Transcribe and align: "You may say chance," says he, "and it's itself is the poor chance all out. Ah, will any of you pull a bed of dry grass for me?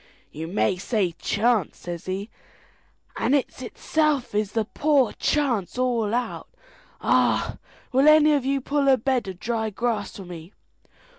"You 0.31 0.47
may 0.47 0.77
say 0.77 1.11
chance," 1.19 1.77
says 1.77 2.07
he, 2.07 2.31
"and 3.17 3.35
it's 3.35 3.61
itself 3.61 4.33
is 4.33 4.53
the 4.53 4.65
poor 4.65 5.11
chance 5.13 5.77
all 5.77 6.15
out. 6.15 6.49
Ah, 7.01 7.59
will 7.91 8.07
any 8.07 8.33
of 8.33 8.43
you 8.43 8.61
pull 8.61 8.87
a 8.87 8.97
bed 8.97 9.27
of 9.27 9.39
dry 9.39 9.69
grass 9.69 10.15
for 10.15 10.25
me? 10.25 10.53